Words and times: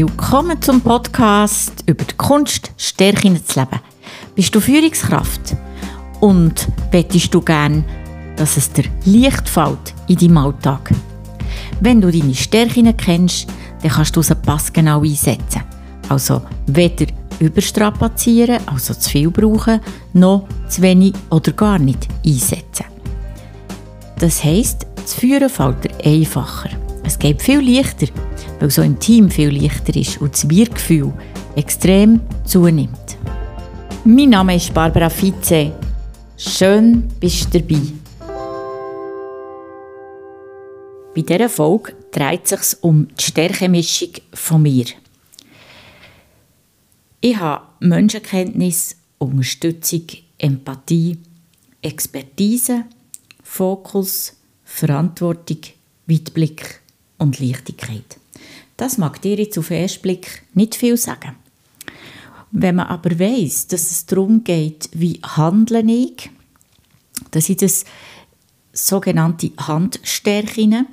Willkommen 0.00 0.62
zum 0.62 0.80
Podcast 0.80 1.82
über 1.86 2.04
die 2.04 2.14
Kunst, 2.14 2.70
Stärken 2.76 3.44
zu 3.44 3.58
leben. 3.58 3.80
Bist 4.36 4.54
du 4.54 4.60
Führungskraft 4.60 5.56
und 6.20 6.68
wettest 6.92 7.34
du 7.34 7.40
gern, 7.40 7.84
dass 8.36 8.56
es 8.56 8.70
dir 8.70 8.84
leicht 9.06 9.48
fällt 9.48 9.92
in 10.06 10.14
deinem 10.14 10.36
Alltag? 10.38 10.92
Wenn 11.80 12.00
du 12.00 12.12
deine 12.12 12.32
Stärken 12.36 12.96
kennst, 12.96 13.48
dann 13.82 13.90
kannst 13.90 14.14
du 14.14 14.22
sie 14.22 14.36
passgenau 14.36 15.02
einsetzen. 15.02 15.64
Also 16.08 16.42
weder 16.68 17.06
überstrapazieren, 17.40 18.60
also 18.66 18.94
zu 18.94 19.10
viel 19.10 19.32
brauchen, 19.32 19.80
noch 20.12 20.46
zu 20.68 20.80
wenig 20.80 21.14
oder 21.28 21.50
gar 21.50 21.80
nicht 21.80 22.06
einsetzen. 22.24 22.86
Das 24.20 24.44
heisst, 24.44 24.86
das 24.94 25.14
Führen 25.14 25.48
fällt 25.48 25.82
dir 25.82 26.04
einfacher. 26.04 26.70
Es 27.02 27.18
geht 27.18 27.42
viel 27.42 27.58
leichter, 27.60 28.06
weil 28.58 28.70
so 28.70 28.82
im 28.82 28.98
Team 28.98 29.30
viel 29.30 29.50
leichter 29.50 29.94
ist 29.96 30.20
und 30.20 30.32
das 30.32 30.48
Wir-Gefühl 30.48 31.12
extrem 31.56 32.20
zunimmt. 32.44 33.16
Mein 34.04 34.30
Name 34.30 34.56
ist 34.56 34.72
Barbara 34.72 35.10
Vize. 35.10 35.72
Schön 36.36 37.08
bist 37.20 37.52
du 37.52 37.60
dabei. 37.60 37.80
Bei 41.14 41.22
dieser 41.22 41.48
Folge 41.48 41.94
dreht 42.12 42.50
es 42.50 42.70
sich 42.70 42.82
um 42.82 43.08
die 43.08 43.24
Stärkemischung 43.24 44.10
von 44.32 44.62
mir. 44.62 44.86
Ich 47.20 47.36
habe 47.36 47.66
Menschenkenntnis, 47.80 48.96
Unterstützung, 49.18 50.06
Empathie, 50.38 51.18
Expertise, 51.82 52.84
Fokus, 53.42 54.36
Verantwortung, 54.62 55.58
Weitblick 56.06 56.80
und 57.18 57.40
Leichtigkeit. 57.40 58.17
Das 58.78 58.96
mag 58.96 59.20
dir 59.20 59.36
jetzt 59.36 59.58
auf 59.58 59.68
den 59.68 59.82
ersten 59.82 60.02
Blick 60.02 60.44
nicht 60.54 60.76
viel 60.76 60.96
sagen. 60.96 61.34
Wenn 62.52 62.76
man 62.76 62.86
aber 62.86 63.18
weiß, 63.18 63.66
dass 63.66 63.90
es 63.90 64.06
darum 64.06 64.44
geht, 64.44 64.88
wie 64.92 65.20
handle 65.22 65.82
ich, 65.82 66.30
dass 67.32 67.48
ich 67.48 67.56
das 67.56 67.84
sogenannte 68.72 69.50
Handstärken, 69.58 70.86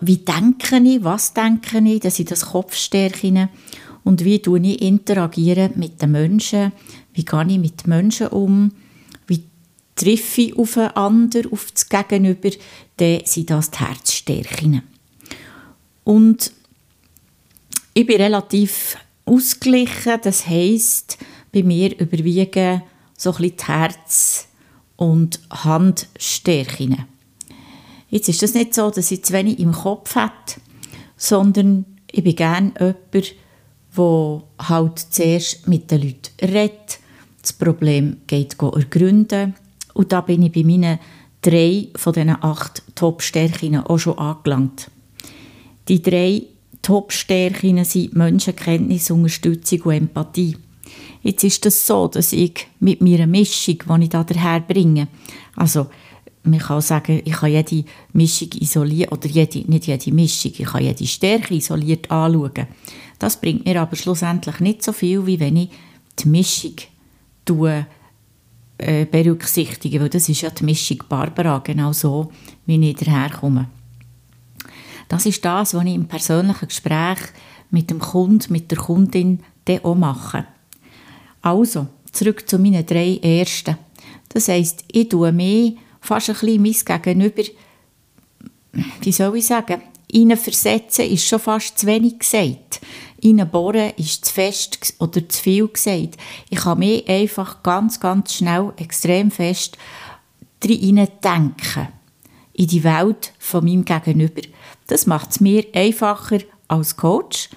wie 0.00 0.16
denke 0.16 0.78
ich, 0.78 1.04
was 1.04 1.34
denke 1.34 1.78
ich, 1.78 2.00
dass 2.00 2.18
ich 2.18 2.26
das 2.26 2.46
Kopfstärken. 2.46 3.50
Und 4.02 4.24
wie 4.24 4.40
tue 4.40 4.60
ich 4.60 4.80
interagieren 4.80 5.72
mit 5.76 6.00
den 6.00 6.12
Menschen, 6.12 6.72
wie 7.12 7.24
gehe 7.24 7.46
ich 7.48 7.58
mit 7.58 7.86
Menschen 7.86 8.28
um, 8.28 8.72
wie 9.26 9.44
treffe 9.94 10.40
ich 10.40 10.58
auf 10.58 10.78
einen 10.78 10.88
anderen, 10.90 11.52
auf 11.52 11.70
das 11.70 11.86
Gegenüber, 11.86 12.50
dann 12.96 13.20
sind 13.24 13.50
das 13.50 13.70
die 13.70 13.78
Herzstärken. 13.78 14.82
Und 16.04 16.52
ich 17.94 18.06
bin 18.06 18.20
relativ 18.20 18.96
ausgeglichen, 19.24 20.18
das 20.22 20.46
heisst, 20.46 21.16
bei 21.52 21.62
mir 21.62 21.98
überwiegen 21.98 22.82
so 23.16 23.30
ein 23.30 23.36
bisschen 23.36 23.56
die 23.56 23.64
Herz- 23.64 24.48
und 24.96 25.40
Handstärken. 25.50 27.06
Jetzt 28.10 28.28
ist 28.28 28.42
das 28.42 28.54
nicht 28.54 28.74
so, 28.74 28.90
dass 28.90 29.10
ich 29.10 29.24
zu 29.24 29.32
wenig 29.32 29.60
im 29.60 29.72
Kopf 29.72 30.16
habe, 30.16 30.32
sondern 31.16 31.84
ich 32.10 32.24
bin 32.24 32.36
gerne 32.36 32.72
jemand, 33.12 33.34
der 33.96 34.42
halt 34.68 34.98
zuerst 34.98 35.68
mit 35.68 35.90
den 35.90 36.02
Leuten 36.02 36.30
redet, 36.42 36.98
das 37.40 37.52
Problem 37.52 38.18
geht 38.26 38.60
ergründen 38.60 39.54
und 39.94 40.12
da 40.12 40.20
bin 40.20 40.42
ich 40.42 40.52
bei 40.52 40.64
meinen 40.64 40.98
drei 41.42 41.88
von 41.94 42.12
diesen 42.12 42.42
acht 42.42 42.82
Top-Stärken 42.94 43.78
auch 43.78 43.98
schon 43.98 44.18
angelangt. 44.18 44.90
Die 45.88 46.02
drei 46.02 46.42
Top-Stärken 46.84 47.82
sind 47.84 48.14
Menschenkenntnis, 48.14 49.10
Unterstützung 49.10 49.80
und 49.80 49.94
Empathie. 49.94 50.56
Jetzt 51.22 51.42
ist 51.42 51.64
das 51.64 51.86
so, 51.86 52.08
dass 52.08 52.34
ich 52.34 52.66
mit 52.78 53.00
meiner 53.00 53.26
Mischung, 53.26 53.78
die 53.98 54.04
ich 54.04 54.10
da 54.10 54.22
bringe, 54.60 55.08
also 55.56 55.86
man 56.42 56.58
kann 56.58 56.82
sagen, 56.82 57.22
ich 57.24 57.32
kann 57.32 57.50
jede 57.50 57.84
Mischung 58.12 58.50
isolieren, 58.60 59.10
oder 59.10 59.26
jede, 59.26 59.60
nicht 59.60 59.86
jede 59.86 60.12
Mischung, 60.12 60.52
ich 60.58 60.66
kann 60.66 60.82
jede 60.82 61.06
Stärke 61.06 61.54
isoliert 61.54 62.10
anschauen. 62.10 62.66
Das 63.18 63.40
bringt 63.40 63.64
mir 63.64 63.80
aber 63.80 63.96
schlussendlich 63.96 64.60
nicht 64.60 64.82
so 64.82 64.92
viel, 64.92 65.24
wie 65.24 65.40
wenn 65.40 65.56
ich 65.56 65.70
die 66.18 66.28
Mischung 66.28 66.74
tue, 67.46 67.86
äh, 68.76 69.06
berücksichtige, 69.06 70.02
weil 70.02 70.10
das 70.10 70.28
ist 70.28 70.42
ja 70.42 70.50
die 70.50 70.64
Mischung 70.64 71.02
Barbara, 71.08 71.60
genau 71.60 71.94
so, 71.94 72.30
wie 72.66 72.90
ich 72.90 72.96
daherkomme. 72.96 73.68
Das 75.08 75.26
ist 75.26 75.44
das, 75.44 75.74
was 75.74 75.84
ich 75.84 75.94
im 75.94 76.08
persönlichen 76.08 76.68
Gespräch 76.68 77.18
mit 77.70 77.90
dem 77.90 77.98
Kunden, 77.98 78.52
mit 78.52 78.70
der 78.70 78.78
Kundin 78.78 79.40
dann 79.64 79.84
auch 79.84 79.94
mache. 79.94 80.46
Also, 81.42 81.88
zurück 82.12 82.48
zu 82.48 82.58
meinen 82.58 82.86
drei 82.86 83.18
Ersten. 83.22 83.76
Das 84.28 84.48
heisst, 84.48 84.84
ich 84.90 85.08
tue 85.08 85.32
mir 85.32 85.74
fast 86.00 86.30
ein 86.30 86.34
bisschen 86.34 86.62
mein 86.62 87.02
Gegenüber, 87.02 87.42
wie 89.00 89.12
soll 89.12 89.36
ich 89.36 89.46
sagen, 89.46 89.82
versetzen 90.36 91.10
ist 91.10 91.26
schon 91.26 91.40
fast 91.40 91.78
zu 91.78 91.86
wenig 91.86 92.18
gesagt. 92.18 92.80
Ihnen 93.20 93.48
bohren 93.48 93.92
ist 93.96 94.24
zu 94.24 94.34
fest 94.34 94.94
oder 94.98 95.28
zu 95.28 95.42
viel 95.42 95.68
gesagt. 95.68 96.16
Ich 96.50 96.58
kann 96.58 96.78
mir 96.78 97.02
einfach 97.08 97.62
ganz, 97.62 97.98
ganz 97.98 98.34
schnell 98.34 98.72
extrem 98.76 99.30
fest 99.30 99.76
drin 100.60 101.08
denken. 101.22 101.88
In 102.54 102.66
die 102.66 102.84
Welt 102.84 103.32
von 103.38 103.64
meinem 103.64 103.84
Gegenüber. 103.84 104.42
Das 104.86 105.06
macht 105.06 105.30
es 105.30 105.40
mir 105.40 105.64
einfacher 105.74 106.38
als 106.68 106.96
Coach. 106.96 107.50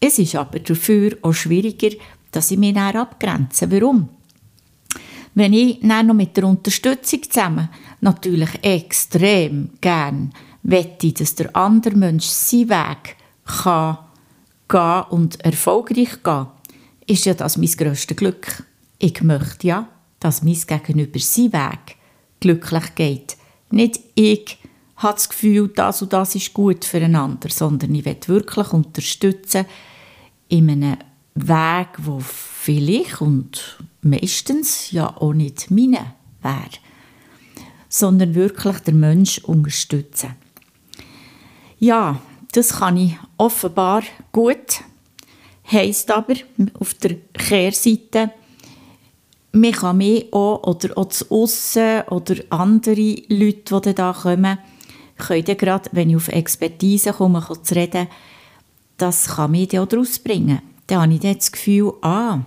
Es 0.00 0.18
ist 0.18 0.36
aber 0.36 0.58
dafür 0.58 1.16
auch 1.22 1.32
schwieriger, 1.32 1.96
dass 2.30 2.50
ich 2.50 2.58
mich 2.58 2.74
dann 2.74 2.96
abgrenze. 2.96 3.70
Warum? 3.70 4.08
Wenn 5.34 5.52
ich 5.52 5.80
dann 5.80 6.06
noch 6.06 6.14
mit 6.14 6.36
der 6.36 6.44
Unterstützung 6.44 7.22
zusammen 7.22 7.68
natürlich 8.00 8.50
extrem 8.62 9.70
gern 9.80 10.32
wette, 10.62 11.12
dass 11.12 11.34
der 11.34 11.54
andere 11.56 11.96
Mensch 11.96 12.26
seinen 12.26 12.68
Weg 12.68 13.16
kann 13.44 13.98
gehen 14.68 15.02
und 15.10 15.40
erfolgreich 15.40 16.22
gehen, 16.22 16.46
ist 17.06 17.24
ja 17.24 17.34
das 17.34 17.56
mein 17.56 17.70
grösstes 17.70 18.16
Glück. 18.16 18.64
Ich 18.98 19.22
möchte 19.22 19.66
ja, 19.66 19.88
dass 20.20 20.42
mein 20.42 20.54
Gegenüber 20.54 21.18
seinen 21.18 21.52
Weg 21.52 21.96
glücklich 22.40 22.94
geht. 22.94 23.36
Nicht 23.74 23.98
ich 24.14 24.56
habe 24.98 25.14
das 25.14 25.28
Gefühl, 25.28 25.66
das 25.66 26.00
und 26.00 26.12
das 26.12 26.36
ist 26.36 26.54
gut 26.54 26.84
füreinander, 26.84 27.48
sondern 27.50 27.92
ich 27.92 28.04
will 28.04 28.16
wirklich 28.26 28.72
unterstützen 28.72 29.66
in 30.48 30.70
einem 30.70 30.96
Weg, 31.34 31.88
wo 31.98 32.20
vielleicht 32.20 33.20
und 33.20 33.78
meistens 34.00 34.92
ja 34.92 35.16
auch 35.16 35.32
nicht 35.32 35.72
meine 35.72 36.14
wäre, 36.40 36.78
sondern 37.88 38.36
wirklich 38.36 38.78
der 38.78 38.94
Mensch 38.94 39.38
unterstützen. 39.38 40.36
Ja, 41.80 42.20
das 42.52 42.74
kann 42.78 42.96
ich 42.96 43.18
offenbar 43.38 44.04
gut. 44.30 44.82
Heißt 45.72 46.12
aber 46.12 46.34
auf 46.74 46.94
der 46.94 47.16
Kehrseite, 47.32 48.30
man 49.54 49.72
kann 49.72 49.98
mich 49.98 50.32
auch 50.32 50.62
oder 50.64 50.98
auch 50.98 51.08
zu 51.08 51.30
Aussen 51.30 52.02
oder 52.10 52.34
andere 52.50 53.16
Leute, 53.28 53.80
die 53.80 53.94
da 53.94 54.12
kommen, 54.12 54.58
können 55.16 55.44
dann 55.44 55.56
gerade, 55.56 55.90
wenn 55.92 56.10
ich 56.10 56.16
auf 56.16 56.28
Expertise 56.28 57.12
komme, 57.12 57.46
zu 57.62 57.74
reden, 57.74 58.08
das 58.96 59.28
kann 59.28 59.52
mich 59.52 59.78
auch 59.78 59.86
daraus 59.86 60.18
bringen. 60.18 60.60
Dann 60.86 61.02
habe 61.02 61.14
ich 61.14 61.20
dann 61.20 61.36
das 61.36 61.52
Gefühl, 61.52 61.92
ah, 62.02 62.40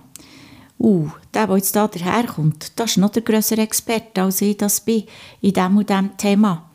uh, 0.78 1.08
der, 1.32 1.46
der 1.46 1.56
jetzt 1.56 1.74
da 1.74 1.88
daherkommt, 1.88 2.72
das 2.76 2.92
ist 2.92 2.96
noch 2.98 3.10
der 3.10 3.22
grössere 3.22 3.62
Experte, 3.62 4.22
als 4.22 4.42
ich 4.42 4.58
das 4.58 4.82
bin, 4.82 5.04
in 5.40 5.54
diesem 5.54 5.76
und 5.78 5.88
diesem 5.88 6.16
Thema. 6.18 6.68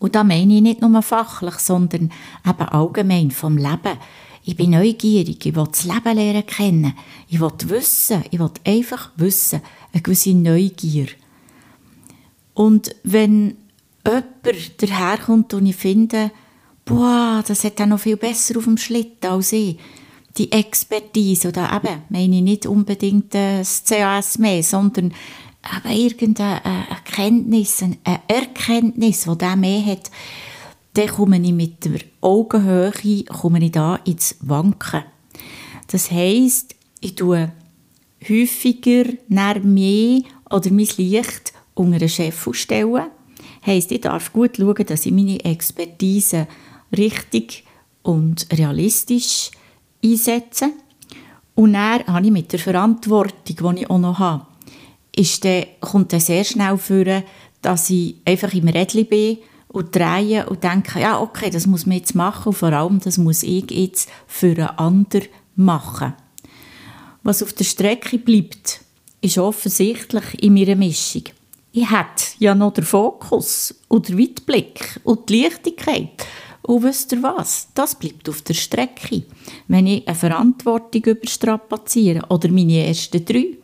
Und 0.00 0.14
da 0.14 0.24
meine 0.24 0.54
ich 0.54 0.62
nicht 0.62 0.80
nur 0.80 1.02
fachlich, 1.02 1.54
sondern 1.54 2.10
eben 2.46 2.68
allgemein 2.68 3.30
vom 3.30 3.56
Leben. 3.56 3.98
Ich 4.42 4.56
bin 4.56 4.70
neugierig, 4.70 5.44
ich 5.44 5.54
will 5.54 5.68
das 5.70 5.84
Leben 5.84 6.16
lernen 6.16 6.46
kennen. 6.46 6.94
Ich 7.28 7.40
will 7.40 7.52
wissen, 7.66 8.24
ich 8.30 8.38
will 8.38 8.50
einfach 8.64 9.10
wissen, 9.16 9.60
eine 9.92 10.02
gewisse 10.02 10.34
Neugier. 10.34 11.08
Und 12.54 12.94
wenn 13.04 13.56
jemand 14.06 14.82
daherkommt 14.82 15.54
und 15.54 15.66
ich 15.66 15.76
finde, 15.76 16.30
boah, 16.84 17.44
das 17.46 17.64
hat 17.64 17.80
er 17.80 17.86
noch 17.86 18.00
viel 18.00 18.16
besser 18.16 18.56
auf 18.56 18.64
dem 18.64 18.76
Schlitten 18.76 19.30
als 19.30 19.52
ich, 19.52 19.78
die 20.36 20.52
Expertise, 20.52 21.48
oder 21.48 21.70
eben, 21.72 22.02
meine 22.08 22.36
ich 22.36 22.42
nicht 22.42 22.66
unbedingt 22.66 23.34
das 23.34 23.84
CAS 23.84 24.38
mehr, 24.38 24.62
sondern 24.62 25.12
aber 25.62 25.90
irgendeine 25.90 26.62
Erkenntnis, 26.88 27.82
eine 27.82 27.98
Erkenntnis, 28.26 29.24
die 29.24 29.38
der 29.38 29.56
mehr 29.56 29.84
hat, 29.84 30.10
dann 30.94 31.08
komme 31.08 31.40
ich 31.40 31.52
mit 31.52 31.84
der 31.84 32.00
Augenhöhe 32.20 32.92
komme 33.28 33.64
ich 33.64 33.72
da 33.72 33.96
ins 34.04 34.36
Wanken. 34.40 35.04
Das 35.86 36.10
heisst, 36.10 36.74
ich 37.00 37.14
tue 37.14 37.52
häufiger 38.28 39.04
nach 39.28 39.62
mir 39.62 40.22
oder 40.50 40.70
mein 40.70 40.88
Licht 40.96 41.52
unter 41.74 41.96
einen 41.96 42.08
Chef 42.08 42.46
ausstellen. 42.46 43.06
Heisst, 43.64 43.92
ich 43.92 44.00
darf 44.00 44.32
gut 44.32 44.56
schauen, 44.56 44.86
dass 44.86 45.06
ich 45.06 45.12
meine 45.12 45.44
Expertise 45.44 46.46
richtig 46.96 47.64
und 48.02 48.46
realistisch 48.52 49.50
einsetzen. 50.04 50.72
Und 51.54 51.74
dann 51.74 52.06
habe 52.06 52.26
ich 52.26 52.32
mit 52.32 52.52
der 52.52 52.58
Verantwortung, 52.58 53.36
die 53.46 53.52
ich 53.80 53.90
auch 53.90 53.98
noch 53.98 54.18
habe, 54.18 54.46
ist 55.14 55.44
dann, 55.44 55.66
kommt 55.80 56.12
dann 56.12 56.20
sehr 56.20 56.44
schnell 56.44 56.78
vor, 56.78 57.22
dass 57.62 57.90
ich 57.90 58.16
einfach 58.24 58.54
im 58.54 58.68
Rädchen 58.68 59.06
bin 59.06 59.38
und 59.72 59.94
drehe 59.94 60.48
und 60.48 60.64
denke, 60.64 61.00
ja, 61.00 61.20
okay, 61.20 61.50
das 61.50 61.66
muss 61.66 61.86
man 61.86 61.98
jetzt 61.98 62.14
machen 62.14 62.48
und 62.48 62.54
vor 62.54 62.72
allem, 62.72 63.00
das 63.00 63.18
muss 63.18 63.42
ich 63.42 63.70
jetzt 63.70 64.10
für 64.26 64.48
einen 64.48 64.78
anderen 64.78 65.28
machen. 65.54 66.14
Was 67.22 67.42
auf 67.42 67.52
der 67.52 67.64
Strecke 67.64 68.18
bleibt, 68.18 68.80
ist 69.20 69.38
offensichtlich 69.38 70.42
in 70.42 70.54
meiner 70.54 70.76
Mischung. 70.76 71.24
Ich 71.72 71.88
hätte 71.88 72.24
ja 72.38 72.54
noch 72.54 72.72
den 72.72 72.84
Fokus 72.84 73.74
und 73.88 74.08
den 74.08 74.18
Weitblick 74.18 75.00
und 75.04 75.28
die 75.28 75.42
Leichtigkeit. 75.42 76.26
Und 76.62 76.82
wisst 76.82 77.12
ihr 77.12 77.22
was? 77.22 77.68
Das 77.74 77.94
bleibt 77.94 78.28
auf 78.28 78.42
der 78.42 78.54
Strecke. 78.54 79.22
Wenn 79.68 79.86
ich 79.86 80.06
eine 80.06 80.16
Verantwortung 80.16 81.02
überstrapaziere 81.04 82.26
oder 82.28 82.48
meine 82.48 82.86
ersten 82.86 83.24
drei, 83.24 83.56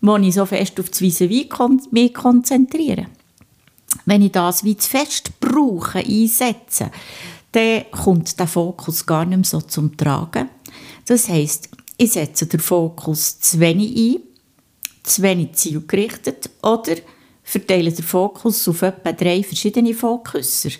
wo 0.00 0.16
ich 0.16 0.34
so 0.34 0.46
fest 0.46 0.80
auf 0.80 0.90
das 0.90 1.00
Vis-à-vis 1.00 1.48
kon 1.48 1.80
mich 1.90 2.14
konzentriere. 2.14 3.06
Wenn 4.06 4.22
ich 4.22 4.32
das 4.32 4.64
wie 4.64 4.76
zu 4.76 4.90
fest 4.90 5.40
brauche, 5.40 5.98
einsetze, 5.98 6.90
dann 7.52 7.84
kommt 7.90 8.38
der 8.38 8.46
Fokus 8.46 9.06
gar 9.06 9.24
nicht 9.24 9.36
mehr 9.36 9.44
so 9.44 9.60
zum 9.60 9.96
Tragen. 9.96 10.48
Das 11.06 11.28
heisst, 11.28 11.68
ich 11.96 12.12
setze 12.12 12.46
den 12.46 12.60
Fokus 12.60 13.38
zu 13.40 13.60
wenig 13.60 13.96
ein, 13.96 14.22
zu 15.04 15.22
wenig 15.22 15.52
zielgerichtet 15.52 16.50
oder 16.62 16.96
verteile 17.42 17.92
den 17.92 18.04
Fokus 18.04 18.66
auf 18.66 18.82
etwa 18.82 19.12
drei 19.12 19.42
verschiedene 19.42 19.94
Fokusser 19.94 20.70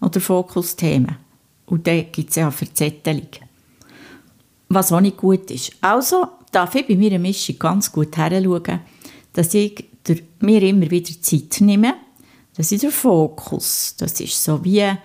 oder 0.00 0.20
Fokusthemen. 0.20 1.16
Und 1.66 1.86
dann 1.86 2.06
gibt 2.10 2.30
es 2.30 2.36
ja 2.36 2.44
eine 2.44 2.52
Verzettelung. 2.52 3.28
Was 4.68 4.92
auch 4.92 5.00
nicht 5.00 5.16
gut 5.16 5.50
ist. 5.50 5.72
Also 5.80 6.26
darf 6.50 6.74
ich 6.74 6.86
bei 6.86 6.96
meiner 6.96 7.18
Mischung 7.18 7.58
ganz 7.58 7.92
gut 7.92 8.16
heranschauen, 8.16 8.80
dass 9.32 9.54
ich 9.54 9.84
mir 10.40 10.62
immer 10.62 10.90
wieder 10.90 11.20
Zeit 11.20 11.60
nehme. 11.60 11.94
Das 12.56 12.70
ist 12.70 12.82
der 12.82 12.90
Fokus. 12.90 13.94
Das 13.98 14.20
ist 14.20 14.42
so 14.42 14.64
wie 14.64 14.82
ein, 14.82 14.98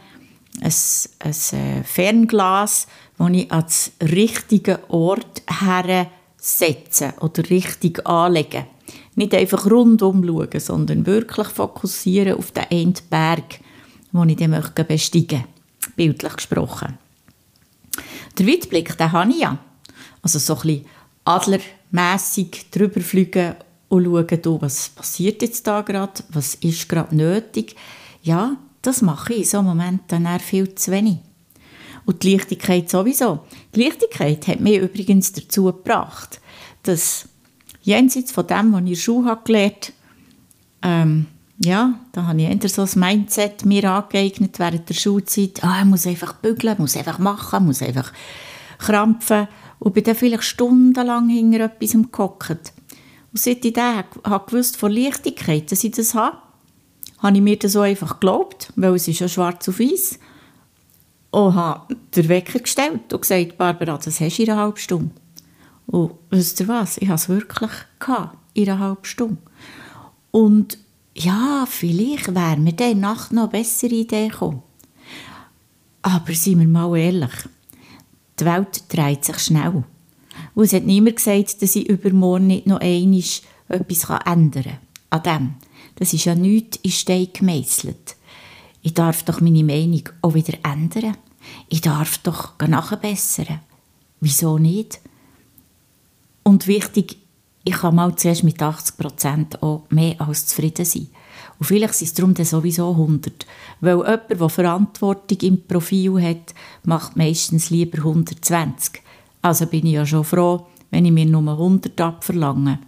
ein 0.61 0.71
äh, 0.71 1.83
Fernglas, 1.83 2.87
das 3.17 3.29
ich 3.31 3.51
an 3.51 3.65
den 3.99 4.07
richtigen 4.09 4.77
Ort 4.89 5.41
hersetze 5.47 7.13
oder 7.19 7.49
richtig 7.49 8.05
anlege. 8.05 8.67
Nicht 9.15 9.33
einfach 9.33 9.69
rundum 9.69 10.23
schauen, 10.25 10.59
sondern 10.59 11.05
wirklich 11.05 11.47
fokussieren 11.47 12.37
auf 12.37 12.51
den 12.51 12.65
einen 12.71 12.95
Berg, 13.09 13.59
den 14.13 14.29
ich 14.29 14.37
dann 14.37 14.51
möchte 14.51 14.83
besteigen 14.83 15.39
möchte. 15.39 15.93
Bildlich 15.95 16.33
gesprochen. 16.33 16.97
Der 18.37 18.47
Weitblick, 18.47 18.97
den 18.97 19.11
habe 19.11 19.31
ich 19.31 19.39
ja. 19.39 19.57
Also 20.21 20.39
so 20.39 20.55
ein 20.55 20.61
bisschen 20.61 20.85
adlermässig 21.25 22.69
drüber 22.71 23.01
fliegen 23.01 23.55
und 23.89 24.06
schauen, 24.06 24.62
was 24.62 24.89
passiert 24.89 25.41
jetzt 25.41 25.68
da 25.68 25.81
gerade, 25.81 26.24
was 26.30 26.56
ist 26.56 26.88
gerade 26.88 27.15
nötig. 27.15 27.75
Ja, 28.21 28.57
das 28.81 29.01
mache 29.01 29.33
ich 29.33 29.39
in 29.39 29.45
so 29.45 29.57
einem 29.57 29.68
Moment 29.68 30.01
dann 30.07 30.39
viel 30.39 30.74
zu 30.75 30.91
wenig. 30.91 31.18
Und 32.06 32.24
die 32.24 32.36
Leichtigkeit 32.36 32.89
sowieso. 32.89 33.39
Die 33.75 33.83
Leichtigkeit 33.83 34.47
hat 34.47 34.59
mich 34.62 34.77
übrigens 34.77 35.33
dazu 35.33 35.65
gebracht, 35.65 36.39
dass 36.83 37.27
jenseits 37.81 38.31
von 38.31 38.47
dem, 38.47 38.71
was 38.71 38.80
ich 38.80 38.86
in 38.86 38.94
der 38.94 38.95
Schule 38.95 39.38
gelernt 39.44 39.94
habe, 40.81 40.94
ähm, 40.94 41.25
ja, 41.63 42.00
da 42.13 42.25
habe 42.25 42.42
ich 42.42 42.47
eher 42.47 42.69
so 42.69 42.83
das 42.83 42.95
Mindset 42.95 43.65
mir 43.65 43.92
angeeignet 43.92 44.59
während 44.59 44.88
der 44.88 44.94
Schulzeit. 44.94 45.62
Ah, 45.62 45.80
ich 45.80 45.85
muss 45.85 46.07
einfach 46.07 46.33
bügeln, 46.35 46.77
muss 46.77 46.95
einfach 46.95 47.19
machen, 47.19 47.65
muss 47.65 47.81
einfach 47.81 48.13
krampfen. 48.77 49.47
Und 49.80 49.94
bin 49.94 50.03
dann 50.03 50.15
vielleicht 50.15 50.44
stundenlang 50.44 51.30
hinter 51.30 51.65
etwas 51.65 51.95
gehockt. 52.12 52.74
Und 53.31 53.39
seit 53.39 53.63
ich 53.63 53.73
dann 53.73 54.05
gewusst 54.47 54.77
von 54.77 54.91
Leichtigkeit, 54.91 55.71
dass 55.71 55.83
ich 55.83 55.91
das 55.91 56.13
habe, 56.15 56.37
habe 57.19 57.35
ich 57.35 57.43
mir 57.43 57.57
das 57.57 57.73
so 57.73 57.81
einfach 57.81 58.19
geglaubt, 58.19 58.71
weil 58.75 58.95
es 58.95 59.07
ist 59.07 59.19
ja 59.19 59.27
schwarz 59.27 59.67
auf 59.69 59.79
weiß. 59.79 60.19
Und 61.31 61.53
habe 61.53 61.95
den 62.15 62.27
Wecker 62.27 62.59
gestellt 62.59 63.13
und 63.13 63.21
gesagt, 63.21 63.57
Barbara, 63.57 63.97
das 63.97 64.19
hast 64.19 64.37
du 64.37 64.43
in 64.43 64.49
einer 64.49 64.61
halben 64.61 64.77
Stunde. 64.77 65.11
Und 65.85 66.13
wisst 66.29 66.59
ihr 66.59 66.67
was? 66.67 66.97
Ich 66.97 67.07
habe 67.07 67.15
es 67.15 67.29
wirklich 67.29 67.71
gehabt, 67.99 68.37
in 68.53 68.69
einer 68.69 68.79
halben 68.79 69.05
Stunde. 69.05 69.37
Und 70.31 70.77
ja, 71.15 71.65
vielleicht 71.67 72.33
wäre 72.33 72.57
mir 72.57 72.73
dann 72.73 72.99
Nacht 72.99 73.31
noch 73.31 73.43
eine 73.43 73.51
bessere 73.51 73.93
Idee 73.93 74.29
gekommen. 74.29 74.63
Aber 76.01 76.33
seien 76.33 76.59
wir 76.59 76.67
mal 76.67 76.97
ehrlich, 76.97 77.31
die 78.39 78.45
Welt 78.45 78.83
dreht 78.87 79.25
sich 79.25 79.39
schnell. 79.39 79.83
Und 80.55 80.65
es 80.65 80.73
hat 80.73 80.83
niemand 80.83 81.17
gesagt, 81.17 81.61
dass 81.61 81.75
ich 81.75 81.89
übermorgen 81.89 82.47
nicht 82.47 82.67
noch 82.67 82.79
einmal 82.79 83.23
etwas 83.69 84.09
ändern 84.25 84.63
kann. 84.63 84.77
An 85.11 85.23
dem. 85.23 85.53
Das 85.95 86.13
ist 86.13 86.25
ja 86.25 86.35
nichts 86.35 86.77
in 86.77 86.91
Stein 86.91 87.27
gemeißelt. 87.33 88.15
Ich 88.81 88.93
darf 88.93 89.23
doch 89.23 89.41
meine 89.41 89.63
Meinung 89.63 90.03
auch 90.21 90.33
wieder 90.33 90.57
ändern. 90.63 91.17
Ich 91.67 91.81
darf 91.81 92.19
doch 92.19 92.53
nachbessern. 92.59 93.59
Wieso 94.21 94.57
nicht? 94.57 94.99
Und 96.43 96.67
wichtig, 96.67 97.17
ich 97.63 97.73
kann 97.73 97.95
mal 97.95 98.15
zuerst 98.15 98.43
mit 98.43 98.61
80% 98.61 99.61
auch 99.61 99.83
mehr 99.89 100.19
als 100.21 100.47
zufrieden 100.47 100.85
sein. 100.85 101.07
Und 101.59 101.65
vielleicht 101.65 101.93
sind 101.93 102.07
es 102.07 102.13
darum 102.13 102.33
dann 102.33 102.45
sowieso 102.45 102.91
100. 102.91 103.45
Weil 103.81 103.97
jemand, 103.97 104.29
der 104.29 104.49
Verantwortung 104.49 105.37
im 105.41 105.61
Profil 105.67 106.21
hat, 106.21 106.53
macht 106.83 107.17
meistens 107.17 107.69
lieber 107.69 107.99
120. 107.99 109.01
Also 109.41 109.65
bin 109.65 109.86
ich 109.86 109.94
ja 109.94 110.06
schon 110.06 110.24
froh, 110.24 110.68
wenn 110.91 111.06
ich 111.06 111.12
mir 111.12 111.25
nur 111.25 111.51
100 111.51 112.00
abverlange. 112.01 112.80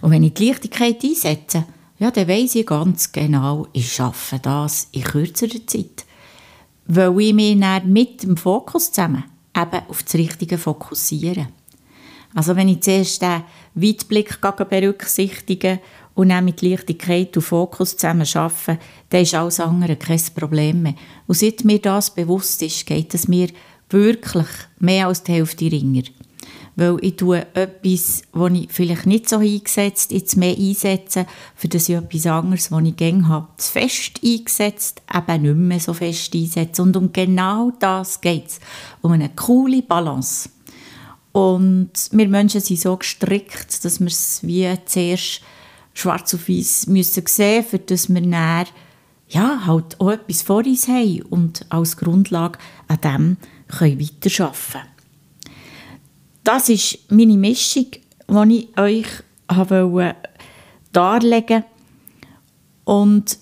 Und 0.00 0.10
wenn 0.10 0.24
ich 0.24 0.34
die 0.34 0.48
Leichtigkeit 0.48 1.02
einsetze, 1.04 1.64
ja, 1.98 2.10
dann 2.10 2.28
weiss 2.28 2.56
ich 2.56 2.66
ganz 2.66 3.12
genau, 3.12 3.68
ich 3.72 3.92
schaffe 3.92 4.40
das 4.40 4.88
in 4.92 5.04
kürzerer 5.04 5.64
Zeit. 5.66 6.04
Weil 6.86 7.20
ich 7.20 7.32
mich 7.32 7.60
dann 7.60 7.92
mit 7.92 8.24
dem 8.24 8.36
Fokus 8.36 8.90
zusammen 8.90 9.24
eben 9.56 9.88
auf 9.88 10.02
das 10.02 10.14
Richtige 10.14 10.58
fokussiere. 10.58 11.48
Also 12.34 12.56
wenn 12.56 12.68
ich 12.68 12.80
zuerst 12.80 13.22
den 13.22 13.44
Weitblick 13.74 14.40
berücksichtige 14.40 15.80
und 16.14 16.30
dann 16.30 16.44
mit 16.44 16.62
Leichtigkeit 16.62 17.36
und 17.36 17.42
Fokus 17.42 17.96
zusammen 17.96 18.26
arbeite, 18.34 18.78
dann 19.10 19.22
ist 19.22 19.34
alles 19.34 19.60
andere 19.60 19.96
kein 19.96 20.20
Problem 20.34 20.82
mehr. 20.82 20.94
Und 21.26 21.36
seit 21.36 21.64
mir 21.64 21.78
das 21.78 22.12
bewusst 22.12 22.62
ist, 22.62 22.86
geht 22.86 23.14
es 23.14 23.28
mir 23.28 23.48
wirklich 23.92 24.46
mehr 24.78 25.06
als 25.06 25.22
die 25.22 25.32
Hälfte 25.32 25.70
ringer. 25.70 26.02
Weil 26.74 26.96
ich 27.02 27.16
tue 27.16 27.46
etwas, 27.54 28.22
das 28.32 28.52
ich 28.52 28.72
vielleicht 28.72 29.06
nicht 29.06 29.28
so 29.28 29.36
eingesetzt 29.36 30.10
jetzt 30.10 30.36
mehr 30.36 30.56
einsetze, 30.56 31.26
für 31.54 31.68
das 31.68 31.88
ich 31.88 31.96
etwas 31.96 32.26
anderes, 32.26 32.70
das 32.70 32.82
ich 32.82 32.96
gerne 32.96 33.28
habe, 33.28 33.48
zu 33.58 33.72
fest 33.72 34.20
eingesetzt, 34.24 35.02
eben 35.14 35.42
nicht 35.42 35.56
mehr 35.56 35.80
so 35.80 35.92
fest 35.92 36.34
einsetze. 36.34 36.82
Und 36.82 36.96
um 36.96 37.12
genau 37.12 37.72
das 37.78 38.20
geht 38.20 38.46
es. 38.46 38.60
Um 39.02 39.12
eine 39.12 39.28
coole 39.28 39.82
Balance. 39.82 40.48
Und 41.32 41.90
wir 42.10 42.28
Menschen 42.28 42.60
sind 42.60 42.80
so 42.80 42.96
gestrickt, 42.96 43.84
dass 43.84 44.00
wir 44.00 44.06
es 44.06 44.40
wie 44.42 44.68
zuerst 44.86 45.42
schwarz 45.94 46.34
auf 46.34 46.48
weiß 46.48 46.86
müssen 46.86 47.26
sehen, 47.26 47.64
für 47.64 47.78
dass 47.78 48.08
wir 48.08 48.20
dann 48.20 48.66
ja, 49.32 49.66
halt 49.66 49.98
auch 49.98 50.10
etwas 50.10 50.42
vor 50.42 50.58
uns 50.58 50.88
haben 50.88 51.22
und 51.22 51.64
als 51.70 51.96
Grundlage 51.96 52.58
an 52.86 53.00
dem 53.00 53.36
können 53.66 54.00
weiterarbeiten. 54.00 54.88
Das 56.44 56.68
ist 56.68 56.98
meine 57.10 57.38
Mischung, 57.38 57.86
die 58.28 58.58
ich 58.58 58.78
euch 58.78 59.06
wollte 59.48 60.16
darlegen 60.92 61.64
Und 62.84 63.38